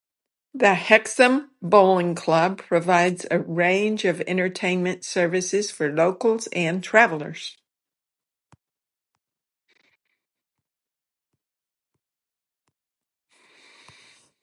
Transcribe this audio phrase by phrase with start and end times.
[0.55, 7.55] The Hexham Bowling Club provides a range of entertainment services for locals and travellers.